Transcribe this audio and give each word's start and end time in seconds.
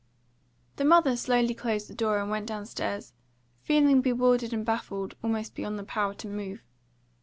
The 0.77 0.83
mother 0.83 1.15
slowly 1.15 1.53
closed 1.53 1.87
the 1.87 1.93
door 1.93 2.19
and 2.19 2.31
went 2.31 2.47
downstairs, 2.47 3.13
feeling 3.61 4.01
bewildered 4.01 4.51
and 4.51 4.65
baffled 4.65 5.13
almost 5.23 5.53
beyond 5.53 5.77
the 5.77 5.83
power 5.83 6.15
to 6.15 6.27
move. 6.27 6.63